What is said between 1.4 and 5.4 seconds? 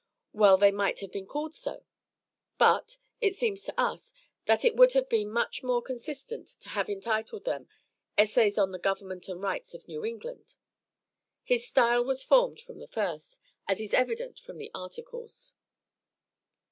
so, but, it seems to us, that it would have been